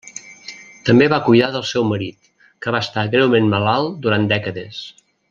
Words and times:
També 0.87 1.09
va 1.13 1.19
cuidar 1.27 1.49
del 1.55 1.65
seu 1.73 1.85
marit, 1.91 2.31
que 2.65 2.73
va 2.77 2.81
estar 2.87 3.07
greument 3.17 3.55
malalt 3.55 4.05
durant 4.07 4.31
dècades. 4.37 4.85